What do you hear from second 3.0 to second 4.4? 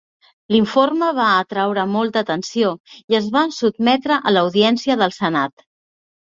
i es va sotmetre a